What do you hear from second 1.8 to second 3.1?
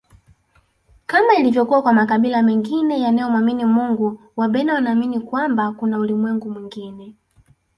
makabila mengine